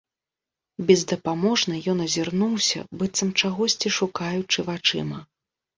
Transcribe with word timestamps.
Бездапаможна 0.87 1.73
ён 1.95 2.03
азірнуўся, 2.07 2.79
быццам 3.03 3.29
чагосьці 3.45 3.97
шукаючы 4.01 4.59
вачыма. 4.73 5.19